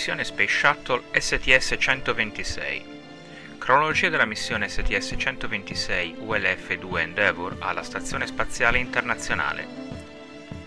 missione 0.00 0.24
Space 0.24 0.56
Shuttle 0.56 1.02
STS-126. 1.12 3.58
Cronologia 3.58 4.08
della 4.08 4.24
missione 4.24 4.66
STS-126 4.66 6.26
ULF-2 6.26 6.98
Endeavour 7.00 7.56
alla 7.58 7.82
Stazione 7.82 8.26
Spaziale 8.26 8.78
Internazionale. 8.78 9.66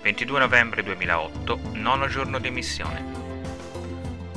22 0.04 0.38
novembre 0.38 0.84
2008, 0.84 1.59
nono 1.71 2.07
giorno 2.07 2.38
di 2.38 2.52
missione. 2.52 3.04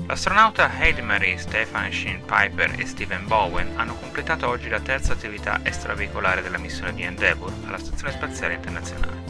L'astronauta 0.07 0.71
Heidi 0.81 1.03
Marie, 1.03 1.37
Stefan 1.37 1.93
Shin 1.93 2.23
Piper 2.25 2.77
e 2.79 2.87
Steven 2.87 3.27
Bowen 3.27 3.75
hanno 3.77 3.97
completato 3.97 4.49
oggi 4.49 4.71
la 4.71 4.81
terza 4.81 5.13
attività 5.13 5.61
extraveicolare 5.63 6.41
della 6.41 6.57
missione 6.57 6.95
di 6.95 7.03
Endeavour 7.03 7.53
alla 7.67 7.77
Stazione 7.77 8.15
Spaziale 8.15 8.55
Internazionale. 8.55 9.25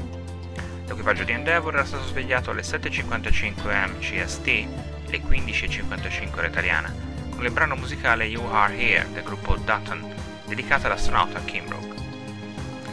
L'equipaggio 0.87 1.25
di 1.25 1.33
Endeavour 1.33 1.75
era 1.75 1.85
stato 1.85 2.05
svegliato 2.05 2.53
alle 2.53 2.63
7.55 2.63 3.75
am 3.75 3.99
CST, 3.99 4.95
le 5.09 5.21
15.55 5.21 6.39
ora 6.39 6.47
italiana, 6.47 6.95
con 7.35 7.45
il 7.45 7.51
brano 7.51 7.77
musicale 7.77 8.25
You 8.25 8.47
Are 8.51 8.77
Here 8.77 9.07
del 9.13 9.23
gruppo 9.23 9.57
Dutton, 9.57 10.15
dedicato 10.47 10.87
all'astronauta 10.87 11.41
Kimbrough. 11.41 11.95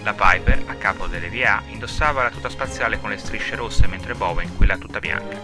La 0.04 0.14
Piper, 0.14 0.64
a 0.68 0.76
capo 0.76 1.08
dell'EVA, 1.08 1.64
indossava 1.68 2.24
la 2.24 2.30
tuta 2.30 2.50
spaziale 2.50 3.00
con 3.00 3.10
le 3.10 3.18
strisce 3.18 3.56
rosse 3.56 3.88
mentre 3.88 4.16
Bowen 4.16 4.56
quella 4.58 4.78
tutta 4.78 5.00
bianca. 5.00 5.40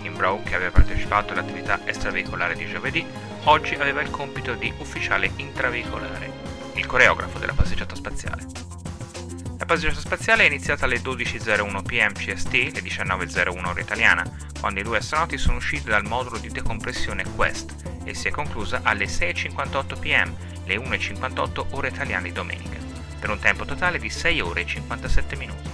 Kimbrough, 0.00 0.42
che 0.42 0.54
aveva 0.54 0.70
partecipato 0.70 1.32
all'attività 1.32 1.80
extraveicolare 1.84 2.54
di 2.56 2.66
giovedì, 2.66 3.06
oggi 3.44 3.74
aveva 3.74 4.02
il 4.02 4.10
compito 4.10 4.54
di 4.54 4.72
ufficiale 4.78 5.30
intraveicolare, 5.36 6.30
il 6.74 6.86
coreografo 6.86 7.38
della 7.38 7.54
passeggiata 7.54 7.94
spaziale. 7.94 8.73
La 9.64 9.72
passeggiata 9.72 10.00
spaziale 10.00 10.42
è 10.42 10.46
iniziata 10.46 10.84
alle 10.84 11.00
12.01 11.00 11.82
pm 11.84 12.12
CST, 12.12 12.52
le 12.52 12.82
19.01 12.82 13.66
ora 13.66 13.80
italiana, 13.80 14.22
quando 14.60 14.80
i 14.80 14.82
due 14.82 14.98
astronauti 14.98 15.38
sono 15.38 15.56
usciti 15.56 15.88
dal 15.88 16.04
modulo 16.04 16.36
di 16.36 16.50
decompressione 16.50 17.24
Quest 17.34 17.74
e 18.04 18.12
si 18.12 18.28
è 18.28 18.30
conclusa 18.30 18.80
alle 18.82 19.06
6.58 19.06 19.98
pm, 19.98 20.36
le 20.66 20.76
1.58 20.76 21.64
ore 21.70 21.88
italiane 21.88 22.24
di 22.24 22.32
domenica, 22.32 22.76
per 23.18 23.30
un 23.30 23.38
tempo 23.38 23.64
totale 23.64 23.98
di 23.98 24.10
6 24.10 24.40
ore 24.42 24.60
e 24.60 24.66
57 24.66 25.34
minuti. 25.36 25.70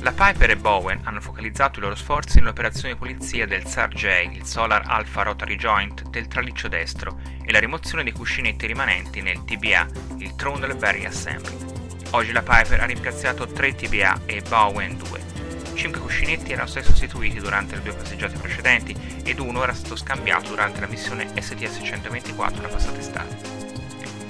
La 0.00 0.10
Piper 0.10 0.50
e 0.50 0.56
Bowen 0.56 1.02
hanno 1.04 1.20
focalizzato 1.20 1.78
i 1.78 1.82
loro 1.82 1.94
sforzi 1.94 2.40
nell'operazione 2.40 2.94
di 2.94 2.98
pulizia 2.98 3.46
del 3.46 3.64
SAR-J, 3.64 4.32
il 4.32 4.44
Solar 4.44 4.82
Alpha 4.88 5.22
Rotary 5.22 5.54
Joint, 5.54 6.02
del 6.08 6.26
traliccio 6.26 6.66
destro 6.66 7.20
e 7.44 7.52
la 7.52 7.60
rimozione 7.60 8.02
dei 8.02 8.12
cuscinetti 8.12 8.66
rimanenti 8.66 9.22
nel 9.22 9.44
TBA, 9.44 9.86
il 10.18 10.34
Trundle 10.34 10.74
Bearing 10.74 11.06
Assembly. 11.06 11.73
Oggi 12.14 12.30
la 12.30 12.42
Piper 12.42 12.80
ha 12.80 12.84
rimpiazzato 12.84 13.44
3 13.44 13.74
TBA 13.74 14.20
e 14.26 14.40
Bowen 14.48 14.96
2. 14.96 15.20
5 15.74 16.00
cuscinetti 16.00 16.52
erano 16.52 16.68
stati 16.68 16.86
sostituiti 16.86 17.40
durante 17.40 17.74
le 17.74 17.82
due 17.82 17.92
passeggiate 17.92 18.38
precedenti 18.38 18.94
ed 19.24 19.40
uno 19.40 19.64
era 19.64 19.74
stato 19.74 19.96
scambiato 19.96 20.50
durante 20.50 20.78
la 20.78 20.86
missione 20.86 21.26
STS-124 21.34 22.60
la 22.60 22.68
passata 22.68 23.00
estate. 23.00 23.36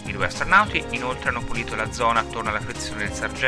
I 0.07 0.13
due 0.13 0.25
astronauti 0.25 0.83
inoltre 0.93 1.29
hanno 1.29 1.43
pulito 1.43 1.75
la 1.75 1.93
zona 1.93 2.21
attorno 2.21 2.49
alla 2.49 2.61
frizione 2.61 3.05
del 3.05 3.13
SAR-J, 3.13 3.43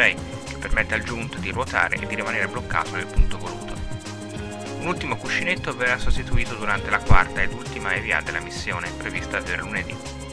che 0.47 0.59
permette 0.59 0.93
al 0.93 1.03
giunto 1.03 1.39
di 1.39 1.51
ruotare 1.51 1.97
e 1.97 2.07
di 2.07 2.15
rimanere 2.15 2.47
bloccato 2.47 2.95
nel 2.95 3.07
punto 3.07 3.39
voluto. 3.39 3.73
Un 4.81 4.87
ultimo 4.87 5.17
cuscinetto 5.17 5.75
verrà 5.75 5.97
sostituito 5.97 6.57
durante 6.57 6.91
la 6.91 6.99
quarta 6.99 7.41
ed 7.41 7.55
ultima 7.55 7.95
EVA 7.95 8.21
della 8.21 8.41
missione, 8.41 8.91
prevista 8.99 9.41
per 9.41 9.61
lunedì. 9.61 10.26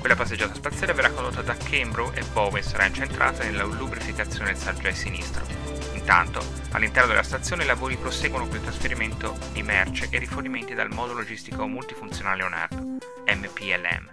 Quella 0.00 0.16
passeggiata 0.16 0.54
spaziale 0.54 0.94
verrà 0.94 1.10
condotta 1.10 1.42
da 1.42 1.54
Cambro 1.54 2.10
e 2.12 2.22
Bowen 2.32 2.62
sarà 2.62 2.86
incentrata 2.86 3.44
nella 3.44 3.64
lubrificazione 3.64 4.46
del 4.46 4.56
saggio 4.56 4.90
sinistro. 4.94 5.44
Intanto, 5.92 6.42
all'interno 6.70 7.08
della 7.08 7.22
stazione 7.22 7.64
i 7.64 7.66
lavori 7.66 7.98
proseguono 7.98 8.46
con 8.46 8.56
il 8.56 8.62
trasferimento 8.62 9.36
di 9.52 9.62
merce 9.62 10.08
e 10.10 10.18
rifornimenti 10.18 10.72
dal 10.72 10.90
modo 10.90 11.12
logistico 11.12 11.66
multifunzionale 11.66 12.38
Leonardo, 12.38 12.96
MPLM. 13.26 14.10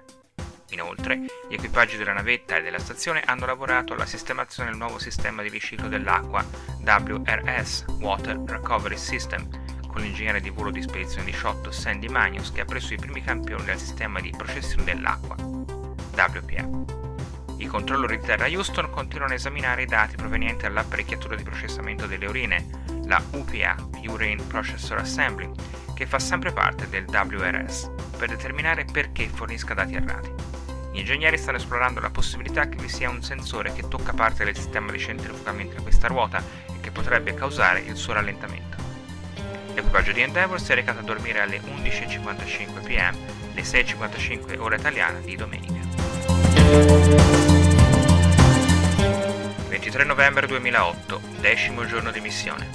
Inoltre, 0.71 1.21
gli 1.47 1.53
equipaggi 1.53 1.95
della 1.95 2.11
navetta 2.11 2.57
e 2.57 2.61
della 2.61 2.79
stazione 2.79 3.21
hanno 3.21 3.45
lavorato 3.45 3.93
alla 3.93 4.05
sistemazione 4.05 4.69
del 4.69 4.77
nuovo 4.77 4.99
sistema 4.99 5.41
di 5.41 5.47
riciclo 5.49 5.87
dell'acqua 5.87 6.45
WRS, 6.81 7.85
Water 7.99 8.37
Recovery 8.45 8.97
System, 8.97 9.47
con 9.97 10.05
l'ingegnere 10.05 10.41
di 10.41 10.51
volo 10.51 10.69
di 10.69 10.83
spedizione 10.83 11.25
18 11.25 11.71
Sandy 11.71 12.07
Magnus 12.07 12.51
che 12.51 12.61
ha 12.61 12.65
preso 12.65 12.93
i 12.93 12.97
primi 12.97 13.23
campioni 13.23 13.65
del 13.65 13.79
sistema 13.79 14.19
di 14.21 14.29
processione 14.29 14.83
dell'acqua. 14.83 15.35
WPA. 15.39 16.69
I 17.57 17.65
controllori 17.65 18.19
di 18.19 18.25
terra 18.25 18.45
Houston 18.45 18.91
continuano 18.91 19.31
a 19.31 19.35
esaminare 19.35 19.81
i 19.81 19.87
dati 19.87 20.15
provenienti 20.15 20.63
dall'apparecchiatura 20.63 21.35
di 21.35 21.41
processamento 21.41 22.05
delle 22.05 22.27
urine, 22.27 22.67
la 23.05 23.19
UPA, 23.31 23.75
Urine 24.05 24.43
Processor 24.43 24.99
Assembly, 24.99 25.49
che 25.95 26.05
fa 26.05 26.19
sempre 26.19 26.53
parte 26.53 26.87
del 26.89 27.05
WRS, 27.09 27.89
per 28.19 28.29
determinare 28.29 28.85
perché 28.85 29.27
fornisca 29.27 29.73
dati 29.73 29.95
errati. 29.95 30.31
Gli 30.93 30.99
ingegneri 30.99 31.39
stanno 31.39 31.57
esplorando 31.57 31.99
la 32.01 32.11
possibilità 32.11 32.69
che 32.69 32.77
vi 32.77 32.87
sia 32.87 33.09
un 33.09 33.23
sensore 33.23 33.73
che 33.73 33.87
tocca 33.87 34.13
parte 34.13 34.45
del 34.45 34.55
sistema 34.55 34.91
di 34.91 34.99
centrifugamento 34.99 35.77
di 35.77 35.81
questa 35.81 36.07
ruota 36.07 36.43
e 36.67 36.79
che 36.81 36.91
potrebbe 36.91 37.33
causare 37.33 37.79
il 37.79 37.95
suo 37.95 38.13
rallentamento. 38.13 38.86
L'equipaggio 39.77 40.11
di 40.11 40.21
Endeavour 40.21 40.59
si 40.59 40.71
è 40.71 40.75
recato 40.75 41.01
a 41.01 41.03
dormire 41.03 41.39
alle 41.39 41.59
11.55 41.59 42.83
pm, 42.83 43.15
le 43.53 43.61
6.55 43.61 44.57
ora 44.57 44.75
italiana 44.75 45.19
di 45.19 45.35
domenica. 45.35 45.75
23 49.67 50.03
novembre 50.03 50.47
2008, 50.47 51.21
decimo 51.41 51.85
giorno 51.85 52.09
di 52.09 52.19
missione. 52.21 52.67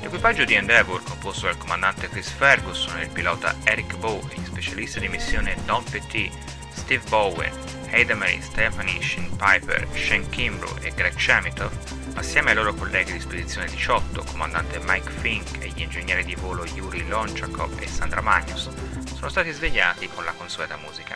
L'equipaggio 0.00 0.46
di 0.46 0.54
Endeavour, 0.54 1.02
composto 1.02 1.44
dal 1.44 1.58
comandante 1.58 2.08
Chris 2.08 2.30
Ferguson, 2.30 2.98
il 2.98 3.10
pilota 3.10 3.54
Eric 3.64 3.98
Bow 3.98 4.26
e 4.30 4.40
gli 4.40 4.46
specialisti 4.46 5.00
di 5.00 5.08
missione 5.08 5.54
Don 5.66 5.84
Petit, 5.84 6.32
Steve 6.72 7.04
Bowen, 7.10 7.52
Heidemarie, 7.90 8.40
Stephanie 8.40 9.02
Shin 9.02 9.36
Piper, 9.36 9.86
Shane 9.92 10.26
Kimbrough 10.30 10.82
e 10.82 10.94
Greg 10.94 11.14
Chemitov, 11.14 11.72
assieme 12.16 12.50
ai 12.50 12.56
loro 12.56 12.74
colleghi 12.74 13.12
di 13.12 13.20
spedizione 13.20 13.68
18, 13.68 14.24
comandante 14.24 14.80
Mike 14.80 15.10
Fink 15.10 15.62
e 15.62 15.68
gli 15.68 15.82
ingegneri 15.82 16.24
di 16.24 16.34
volo 16.34 16.64
Yuri 16.64 17.06
Lonchakov 17.06 17.78
e 17.80 17.86
Sandra 17.86 18.22
Magnus, 18.22 18.70
sono 19.14 19.28
stati 19.28 19.50
svegliati 19.52 20.08
con 20.08 20.24
la 20.24 20.32
consueta 20.32 20.76
musica. 20.76 21.14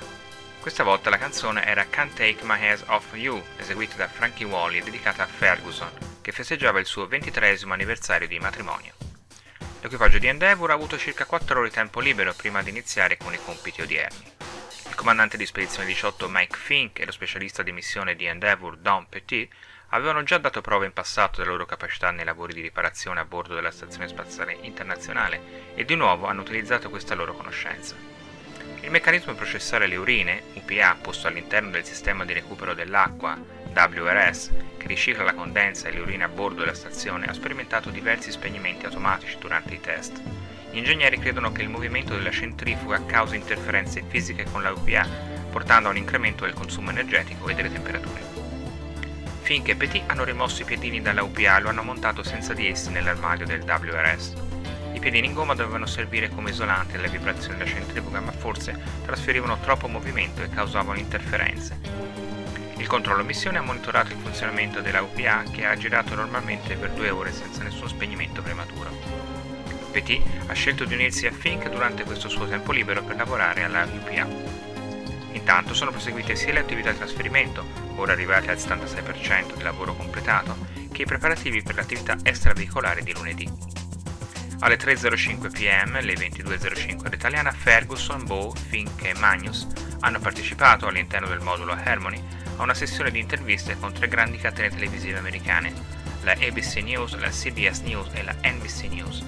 Questa 0.60 0.82
volta 0.82 1.08
la 1.08 1.16
canzone 1.16 1.64
era 1.64 1.86
Can't 1.88 2.14
Take 2.14 2.44
My 2.44 2.62
Hands 2.62 2.84
Off 2.88 3.14
You, 3.14 3.42
eseguita 3.56 3.96
da 3.96 4.08
Frankie 4.08 4.44
Wally 4.44 4.78
e 4.78 4.82
dedicata 4.82 5.22
a 5.22 5.26
Ferguson, 5.26 5.90
che 6.20 6.32
festeggiava 6.32 6.78
il 6.78 6.86
suo 6.86 7.06
23 7.06 7.60
anniversario 7.66 8.28
di 8.28 8.38
matrimonio. 8.38 8.92
L'equipaggio 9.80 10.18
di 10.18 10.26
Endeavour 10.26 10.70
ha 10.70 10.74
avuto 10.74 10.98
circa 10.98 11.24
4 11.24 11.60
ore 11.60 11.68
di 11.68 11.74
tempo 11.74 12.00
libero 12.00 12.34
prima 12.34 12.62
di 12.62 12.68
iniziare 12.68 13.16
con 13.16 13.32
i 13.32 13.38
compiti 13.42 13.80
odierni. 13.80 14.32
Il 14.86 14.94
comandante 14.94 15.38
di 15.38 15.46
spedizione 15.46 15.86
18 15.86 16.28
Mike 16.28 16.58
Fink 16.58 16.98
e 16.98 17.06
lo 17.06 17.12
specialista 17.12 17.62
di 17.62 17.72
missione 17.72 18.14
di 18.14 18.26
Endeavour 18.26 18.76
Don 18.76 19.08
Petit 19.08 19.48
avevano 19.90 20.22
già 20.22 20.38
dato 20.38 20.60
prova 20.60 20.84
in 20.84 20.92
passato 20.92 21.38
della 21.38 21.52
loro 21.52 21.66
capacità 21.66 22.10
nei 22.10 22.24
lavori 22.24 22.52
di 22.52 22.60
riparazione 22.60 23.20
a 23.20 23.24
bordo 23.24 23.54
della 23.54 23.70
Stazione 23.70 24.08
Spaziale 24.08 24.56
Internazionale 24.62 25.72
e 25.74 25.84
di 25.84 25.94
nuovo 25.94 26.26
hanno 26.26 26.42
utilizzato 26.42 26.90
questa 26.90 27.14
loro 27.14 27.34
conoscenza. 27.34 27.96
Il 28.82 28.90
meccanismo 28.90 29.32
di 29.32 29.38
processare 29.38 29.86
le 29.86 29.96
urine, 29.96 30.42
UPA, 30.54 30.96
posto 31.00 31.26
all'interno 31.26 31.70
del 31.70 31.84
sistema 31.84 32.24
di 32.24 32.32
recupero 32.32 32.72
dell'acqua, 32.72 33.38
WRS, 33.72 34.50
che 34.78 34.86
ricicla 34.86 35.22
la 35.22 35.34
condensa 35.34 35.88
e 35.88 35.92
le 35.92 36.00
urine 36.00 36.24
a 36.24 36.28
bordo 36.28 36.60
della 36.60 36.74
stazione, 36.74 37.26
ha 37.26 37.34
sperimentato 37.34 37.90
diversi 37.90 38.30
spegnimenti 38.30 38.86
automatici 38.86 39.36
durante 39.38 39.74
i 39.74 39.80
test. 39.80 40.20
Gli 40.70 40.78
ingegneri 40.78 41.18
credono 41.18 41.52
che 41.52 41.62
il 41.62 41.68
movimento 41.68 42.14
della 42.14 42.30
centrifuga 42.30 43.04
causi 43.04 43.36
interferenze 43.36 44.02
fisiche 44.06 44.44
con 44.44 44.62
la 44.62 44.70
UPA, 44.70 45.06
portando 45.50 45.88
a 45.88 45.90
un 45.90 45.98
incremento 45.98 46.44
del 46.44 46.54
consumo 46.54 46.90
energetico 46.90 47.48
e 47.48 47.54
delle 47.54 47.72
temperature. 47.72 48.29
Finché 49.50 49.74
Petit 49.74 50.04
hanno 50.06 50.22
rimosso 50.22 50.62
i 50.62 50.64
piedini 50.64 51.02
dalla 51.02 51.24
UPA 51.24 51.56
e 51.56 51.60
lo 51.60 51.70
hanno 51.70 51.82
montato 51.82 52.22
senza 52.22 52.54
di 52.54 52.68
essi 52.68 52.88
nell'armadio 52.90 53.44
del 53.44 53.62
WRS. 53.62 54.34
I 54.92 55.00
piedini 55.00 55.26
in 55.26 55.32
gomma 55.32 55.56
dovevano 55.56 55.86
servire 55.86 56.28
come 56.28 56.50
isolanti 56.50 56.94
alle 56.94 57.08
vibrazioni 57.08 57.58
della 57.58 57.68
centrifuga, 57.68 58.20
ma 58.20 58.30
forse 58.30 58.80
trasferivano 59.04 59.58
troppo 59.58 59.88
movimento 59.88 60.40
e 60.40 60.50
causavano 60.50 61.00
interferenze. 61.00 61.80
Il 62.76 62.86
controllo 62.86 63.24
missione 63.24 63.58
ha 63.58 63.62
monitorato 63.62 64.12
il 64.12 64.20
funzionamento 64.20 64.82
della 64.82 65.02
UPA 65.02 65.42
che 65.50 65.66
ha 65.66 65.76
girato 65.76 66.14
normalmente 66.14 66.76
per 66.76 66.90
due 66.90 67.10
ore 67.10 67.32
senza 67.32 67.64
nessun 67.64 67.88
spegnimento 67.88 68.42
prematuro. 68.42 68.96
Petit 69.90 70.22
ha 70.46 70.52
scelto 70.52 70.84
di 70.84 70.94
unirsi 70.94 71.26
a 71.26 71.32
Fink 71.32 71.68
durante 71.68 72.04
questo 72.04 72.28
suo 72.28 72.46
tempo 72.46 72.70
libero 72.70 73.02
per 73.02 73.16
lavorare 73.16 73.64
alla 73.64 73.82
UPA. 73.82 74.28
Intanto 75.32 75.74
sono 75.74 75.90
proseguite 75.90 76.36
sia 76.36 76.52
le 76.52 76.60
attività 76.60 76.92
di 76.92 76.98
trasferimento, 76.98 77.79
ora 77.96 78.12
arrivate 78.12 78.50
al 78.50 78.56
76% 78.56 79.56
di 79.56 79.62
lavoro 79.62 79.94
completato, 79.94 80.56
che 80.92 81.02
i 81.02 81.06
preparativi 81.06 81.62
per 81.62 81.76
l'attività 81.76 82.16
extraveicolare 82.22 83.02
di 83.02 83.12
lunedì. 83.12 83.48
Alle 84.60 84.76
3.05 84.76 85.50
pm, 85.50 86.00
le 86.00 86.14
22.05 86.14 87.06
all'italiana, 87.06 87.50
Ferguson, 87.50 88.24
Bow, 88.26 88.54
Fink 88.54 89.04
e 89.04 89.14
Magnus 89.14 89.66
hanno 90.00 90.18
partecipato 90.18 90.86
all'interno 90.86 91.28
del 91.28 91.40
modulo 91.40 91.72
Harmony 91.72 92.22
a 92.56 92.62
una 92.62 92.74
sessione 92.74 93.10
di 93.10 93.18
interviste 93.18 93.78
con 93.78 93.92
tre 93.92 94.08
grandi 94.08 94.36
catene 94.36 94.68
televisive 94.68 95.18
americane, 95.18 95.72
la 96.22 96.32
ABC 96.32 96.76
News, 96.82 97.16
la 97.18 97.30
CBS 97.30 97.80
News 97.80 98.08
e 98.12 98.22
la 98.22 98.34
NBC 98.42 98.82
News. 98.90 99.24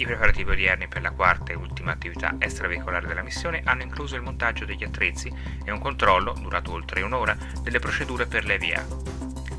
I 0.00 0.06
preparativi 0.06 0.52
odierni 0.52 0.88
per 0.88 1.02
la 1.02 1.10
quarta 1.10 1.52
e 1.52 1.56
ultima 1.56 1.92
attività 1.92 2.34
extraveicolare 2.38 3.06
della 3.06 3.20
missione 3.20 3.60
hanno 3.64 3.82
incluso 3.82 4.16
il 4.16 4.22
montaggio 4.22 4.64
degli 4.64 4.82
attrezzi 4.82 5.30
e 5.62 5.70
un 5.70 5.78
controllo, 5.78 6.32
durato 6.40 6.72
oltre 6.72 7.02
un'ora, 7.02 7.36
delle 7.60 7.80
procedure 7.80 8.24
per 8.24 8.46
l'EVA. 8.46 8.82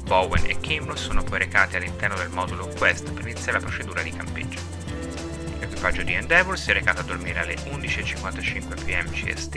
Bowen 0.04 0.50
e 0.50 0.60
Kimbrough 0.60 0.98
sono 0.98 1.22
poi 1.22 1.38
recati 1.38 1.76
all'interno 1.76 2.16
del 2.16 2.30
modulo 2.30 2.66
Quest 2.76 3.12
per 3.14 3.22
iniziare 3.22 3.60
la 3.60 3.60
procedura 3.60 4.02
di 4.02 4.10
campeggio. 4.10 4.60
L'equipaggio 5.60 6.02
di 6.02 6.14
Endeavour 6.14 6.58
si 6.58 6.72
è 6.72 6.74
recato 6.74 7.02
a 7.02 7.04
dormire 7.04 7.42
alle 7.42 7.54
11.55 7.54 8.84
pm 8.84 9.12
CST, 9.12 9.54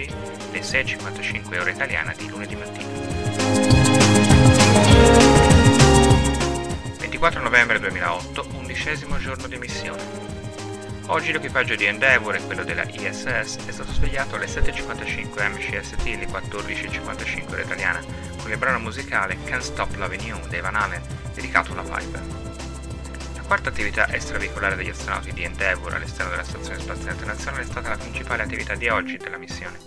le 0.52 0.60
6.55 0.60 1.60
ora 1.60 1.70
italiana 1.70 2.12
di 2.14 2.28
lunedì 2.28 2.56
mattina. 2.56 2.92
24 6.98 7.40
novembre 7.40 7.80
2008, 7.80 8.48
undicesimo 8.52 9.16
giorno 9.16 9.46
di 9.46 9.56
missione. 9.56 10.23
Oggi 11.08 11.32
l'equipaggio 11.32 11.74
di 11.74 11.84
Endeavour 11.84 12.34
e 12.34 12.46
quello 12.46 12.64
della 12.64 12.84
ISS 12.84 13.26
è 13.66 13.72
stato 13.72 13.92
svegliato 13.92 14.36
alle 14.36 14.46
7.55 14.46 15.50
MCST 15.50 16.06
e 16.06 16.14
alle 16.14 16.26
14.55 16.26 17.52
ora 17.52 17.60
italiana 17.60 18.02
con 18.40 18.50
il 18.50 18.56
brano 18.56 18.78
musicale 18.78 19.36
Can't 19.44 19.62
Stop 19.62 19.94
Loving 19.96 20.22
You 20.22 20.48
dei 20.48 20.62
Van 20.62 20.74
Halen 20.74 21.02
dedicato 21.34 21.72
alla 21.72 21.82
Piper. 21.82 22.22
La 23.36 23.42
quarta 23.42 23.68
attività 23.68 24.08
extraveicolare 24.08 24.76
degli 24.76 24.88
astronauti 24.88 25.34
di 25.34 25.44
Endeavour 25.44 25.92
all'esterno 25.92 26.30
della 26.30 26.42
Stazione 26.42 26.80
Spaziale 26.80 27.12
Internazionale 27.12 27.62
è 27.62 27.66
stata 27.66 27.88
la 27.90 27.96
principale 27.98 28.42
attività 28.42 28.74
di 28.74 28.88
oggi 28.88 29.18
della 29.18 29.36
missione. 29.36 29.78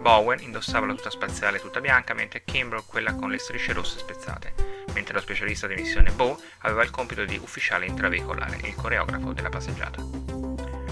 Bowen 0.00 0.40
indossava 0.40 0.86
la 0.86 0.94
tuta 0.94 1.10
spaziale 1.10 1.60
tutta 1.60 1.80
bianca 1.80 2.14
mentre 2.14 2.42
Kimbrough 2.44 2.86
quella 2.86 3.14
con 3.14 3.30
le 3.30 3.38
strisce 3.38 3.72
rosse 3.72 4.00
spezzate, 4.00 4.71
mentre 4.94 5.14
lo 5.14 5.20
specialista 5.20 5.66
di 5.66 5.74
missione 5.74 6.10
Bow 6.10 6.38
aveva 6.60 6.82
il 6.82 6.90
compito 6.90 7.24
di 7.24 7.38
ufficiale 7.42 7.86
intraveicolare, 7.86 8.60
il 8.64 8.74
coreografo 8.74 9.32
della 9.32 9.48
passeggiata. 9.48 10.02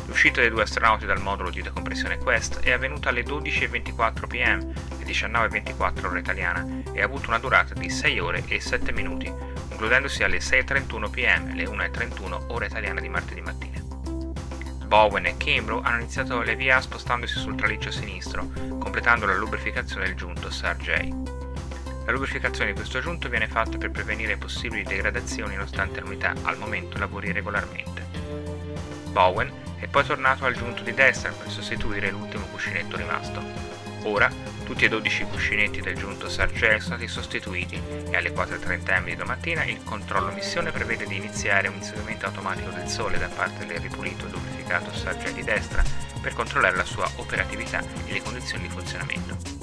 L'uscita 0.06 0.40
dei 0.40 0.50
due 0.50 0.62
astronauti 0.62 1.06
dal 1.06 1.20
modulo 1.20 1.50
di 1.50 1.62
decompressione 1.62 2.18
Quest 2.18 2.58
è 2.60 2.72
avvenuta 2.72 3.10
alle 3.10 3.22
12.24 3.22 4.26
pm, 4.26 4.72
le 4.98 5.04
19.24 5.04 6.06
ora 6.06 6.18
italiana, 6.18 6.82
e 6.92 7.00
ha 7.00 7.04
avuto 7.04 7.28
una 7.28 7.38
durata 7.38 7.74
di 7.74 7.88
6 7.88 8.18
ore 8.18 8.44
e 8.48 8.60
7 8.60 8.90
minuti, 8.92 9.32
concludendosi 9.68 10.24
alle 10.24 10.38
6.31 10.38 11.10
pm, 11.10 11.54
le 11.54 11.64
1.31 11.64 12.46
ora 12.48 12.66
italiana 12.66 13.00
di 13.00 13.08
martedì 13.08 13.40
mattina. 13.40 13.78
Bowen 14.84 15.26
e 15.26 15.36
Kimbrough 15.36 15.86
hanno 15.86 16.00
iniziato 16.00 16.42
le 16.42 16.56
via 16.56 16.80
spostandosi 16.80 17.38
sul 17.38 17.54
traliccio 17.54 17.92
sinistro, 17.92 18.50
completando 18.80 19.24
la 19.24 19.36
lubrificazione 19.36 20.06
del 20.06 20.16
giunto 20.16 20.50
SAR-J. 20.50 21.39
La 22.04 22.12
lubrificazione 22.12 22.70
di 22.70 22.76
questo 22.76 23.00
giunto 23.00 23.28
viene 23.28 23.46
fatta 23.46 23.78
per 23.78 23.90
prevenire 23.90 24.36
possibili 24.36 24.82
degradazioni 24.82 25.54
nonostante 25.54 26.00
l'unità 26.00 26.34
al 26.42 26.58
momento 26.58 26.98
lavori 26.98 27.32
regolarmente. 27.32 28.02
Bowen 29.10 29.50
è 29.78 29.86
poi 29.86 30.04
tornato 30.04 30.44
al 30.44 30.54
giunto 30.54 30.82
di 30.82 30.92
destra 30.92 31.30
per 31.30 31.50
sostituire 31.50 32.10
l'ultimo 32.10 32.46
cuscinetto 32.46 32.96
rimasto. 32.96 33.42
Ora 34.04 34.30
tutti 34.64 34.84
e 34.84 34.88
12 34.88 35.24
cuscinetti 35.24 35.80
del 35.80 35.96
giunto 35.96 36.28
Sargel 36.28 36.80
sono 36.80 36.96
stati 36.96 37.08
sostituiti 37.08 37.80
e 38.10 38.16
alle 38.16 38.32
4.30 38.32 38.92
am 38.92 39.04
di 39.04 39.16
domattina 39.16 39.64
il 39.64 39.82
controllo 39.82 40.30
missione 40.30 40.70
prevede 40.70 41.06
di 41.06 41.16
iniziare 41.16 41.68
un 41.68 41.74
inseguimento 41.74 42.26
automatico 42.26 42.70
del 42.70 42.86
Sole 42.86 43.18
da 43.18 43.28
parte 43.28 43.66
del 43.66 43.80
ripulito 43.80 44.26
e 44.26 44.30
lubrificato 44.30 44.94
Sargel 44.94 45.32
di 45.32 45.42
destra 45.42 45.82
per 46.20 46.34
controllare 46.34 46.76
la 46.76 46.84
sua 46.84 47.10
operatività 47.16 47.82
e 48.06 48.12
le 48.12 48.22
condizioni 48.22 48.62
di 48.62 48.68
funzionamento. 48.68 49.59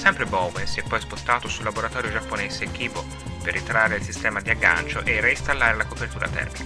Sempre 0.00 0.24
Bowen 0.24 0.66
si 0.66 0.80
è 0.80 0.82
poi 0.82 0.98
spostato 0.98 1.46
sul 1.46 1.64
laboratorio 1.64 2.10
giapponese 2.10 2.70
Kibo 2.70 3.04
per 3.42 3.52
ritrarre 3.52 3.96
il 3.96 4.02
sistema 4.02 4.40
di 4.40 4.48
aggancio 4.48 5.04
e 5.04 5.20
reinstallare 5.20 5.76
la 5.76 5.84
copertura 5.84 6.26
termica. 6.26 6.64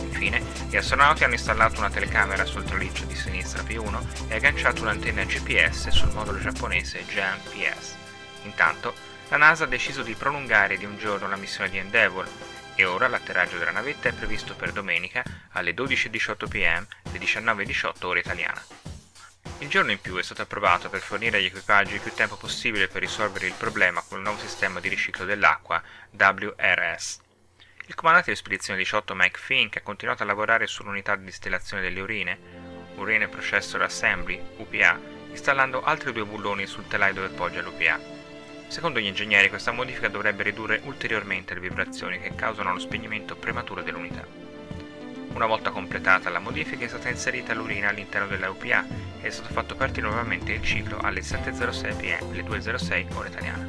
Infine, 0.00 0.42
gli 0.66 0.78
astronauti 0.78 1.22
hanno 1.22 1.34
installato 1.34 1.78
una 1.78 1.90
telecamera 1.90 2.46
sul 2.46 2.64
traliccio 2.64 3.04
di 3.04 3.14
sinistra 3.14 3.62
P1 3.62 4.28
e 4.28 4.34
agganciato 4.34 4.80
un'antenna 4.80 5.24
GPS 5.24 5.88
sul 5.88 6.10
modulo 6.14 6.38
giapponese 6.38 7.04
JAM-PS. 7.04 7.96
Intanto, 8.44 8.94
la 9.28 9.36
NASA 9.36 9.64
ha 9.64 9.68
deciso 9.68 10.02
di 10.02 10.14
prolungare 10.14 10.78
di 10.78 10.86
un 10.86 10.96
giorno 10.96 11.28
la 11.28 11.36
missione 11.36 11.68
di 11.68 11.76
Endeavour 11.76 12.26
e 12.76 12.84
ora 12.86 13.08
l'atterraggio 13.08 13.58
della 13.58 13.72
navetta 13.72 14.08
è 14.08 14.12
previsto 14.12 14.54
per 14.54 14.72
domenica 14.72 15.22
alle 15.50 15.74
12.18 15.74 16.48
pm, 16.48 16.86
le 17.12 17.18
19.18 17.18 18.06
ore 18.06 18.20
italiana. 18.20 18.89
Il 19.60 19.68
giorno 19.68 19.90
in 19.90 20.00
più 20.00 20.16
è 20.16 20.22
stato 20.22 20.40
approvato 20.40 20.88
per 20.88 21.00
fornire 21.00 21.36
agli 21.36 21.44
equipaggi 21.44 21.98
più 21.98 22.14
tempo 22.14 22.36
possibile 22.36 22.88
per 22.88 23.02
risolvere 23.02 23.46
il 23.46 23.52
problema 23.52 24.02
con 24.02 24.16
il 24.16 24.24
nuovo 24.24 24.40
sistema 24.40 24.80
di 24.80 24.88
riciclo 24.88 25.26
dell'acqua 25.26 25.82
WRS. 26.12 27.20
Il 27.86 27.94
comandante 27.94 28.30
di 28.30 28.36
spedizione 28.38 28.78
18 28.78 29.14
Mike 29.14 29.38
Fink 29.38 29.76
ha 29.76 29.82
continuato 29.82 30.22
a 30.22 30.26
lavorare 30.26 30.66
sull'unità 30.66 31.14
di 31.14 31.26
distillazione 31.26 31.82
delle 31.82 32.00
urine, 32.00 32.38
Urine 32.96 33.28
Processor 33.28 33.82
Assembly, 33.82 34.40
UPA, 34.56 34.98
installando 35.28 35.82
altri 35.82 36.14
due 36.14 36.24
bulloni 36.24 36.66
sul 36.66 36.88
telaio 36.88 37.12
dove 37.12 37.28
poggia 37.28 37.60
l'UPA. 37.60 38.00
Secondo 38.66 38.98
gli 38.98 39.06
ingegneri 39.06 39.50
questa 39.50 39.72
modifica 39.72 40.08
dovrebbe 40.08 40.42
ridurre 40.42 40.80
ulteriormente 40.84 41.52
le 41.52 41.60
vibrazioni 41.60 42.18
che 42.18 42.34
causano 42.34 42.72
lo 42.72 42.78
spegnimento 42.78 43.36
prematuro 43.36 43.82
dell'unità. 43.82 44.39
Una 45.32 45.46
volta 45.46 45.70
completata 45.70 46.28
la 46.28 46.38
modifica 46.38 46.84
è 46.84 46.88
stata 46.88 47.08
inserita 47.08 47.54
l'urina 47.54 47.88
all'interno 47.88 48.26
della 48.26 48.50
UPA 48.50 48.84
e 49.20 49.28
è 49.28 49.30
stato 49.30 49.52
fatto 49.52 49.74
partire 49.74 50.06
nuovamente 50.06 50.52
il 50.52 50.62
ciclo 50.62 50.98
alle 50.98 51.20
7.06 51.20 51.96
pm, 51.96 52.32
le 52.32 52.42
2.06 52.42 53.06
ora 53.14 53.28
italiana. 53.28 53.64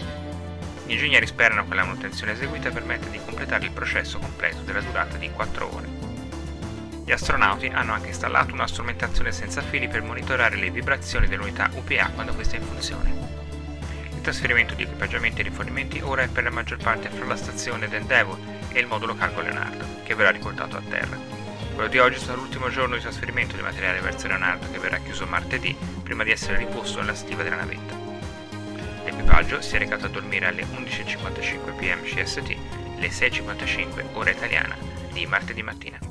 Gli 0.86 0.94
ingegneri 0.94 1.28
sperano 1.28 1.68
che 1.68 1.76
la 1.76 1.86
manutenzione 1.86 2.34
eseguita 2.34 2.72
permetta 2.72 3.08
di 3.08 3.20
completare 3.24 3.66
il 3.66 3.72
processo 3.72 4.20
completo 4.20 4.62
della 4.64 4.82
durata 4.82 5.18
di 5.18 5.30
4 5.30 5.74
ore. 5.74 5.88
Gli 7.06 7.12
astronauti 7.12 7.68
hanno 7.68 7.94
anche 7.94 8.10
installato 8.10 8.54
una 8.54 8.68
strumentazione 8.68 9.32
senza 9.32 9.62
fili 9.62 9.88
per 9.88 10.02
monitorare 10.02 10.56
le 10.56 10.72
vibrazioni 10.72 11.28
dell'unità 11.28 11.70
UPA 11.74 12.10
quando 12.14 12.34
questa 12.34 12.56
è 12.56 12.60
in 12.60 12.66
funzione. 12.66 13.14
Il 14.14 14.22
trasferimento 14.22 14.74
di 14.74 14.84
equipaggiamenti 14.84 15.42
e 15.42 15.44
rifornimenti 15.44 16.02
ora 16.02 16.24
è 16.24 16.28
per 16.28 16.44
la 16.44 16.52
maggior 16.52 16.78
parte 16.78 17.10
fra 17.10 17.26
la 17.26 17.36
stazione 17.36 17.88
d'Endeavour 17.88 18.38
e 18.72 18.80
il 18.80 18.88
modulo 18.88 19.16
cargo 19.16 19.42
Leonardo, 19.42 19.86
che 20.04 20.16
verrà 20.16 20.32
riportato 20.32 20.78
a 20.78 20.82
terra. 20.88 21.41
Quello 21.82 21.96
di 21.96 22.00
oggi 22.00 22.20
sarà 22.20 22.38
l'ultimo 22.38 22.70
giorno 22.70 22.94
di 22.94 23.02
trasferimento 23.02 23.56
di 23.56 23.64
materiale 23.64 24.02
verso 24.02 24.28
Leonardo 24.28 24.70
che 24.70 24.78
verrà 24.78 25.00
chiuso 25.00 25.26
martedì 25.26 25.76
prima 26.04 26.24
di 26.24 26.30
essere 26.30 26.58
riposto 26.58 27.00
nella 27.00 27.16
stiva 27.16 27.42
della 27.42 27.56
navetta. 27.56 27.98
L'equipaggio 29.04 29.62
si 29.62 29.78
è 29.78 29.80
recato 29.80 30.06
a 30.06 30.10
dormire 30.10 30.46
alle 30.46 30.62
11.55 30.62 31.76
pm 31.76 32.04
CST, 32.04 32.56
le 33.00 33.08
6.55 33.08 34.04
ora 34.14 34.30
italiana 34.30 34.78
di 35.12 35.26
martedì 35.26 35.64
mattina. 35.64 36.11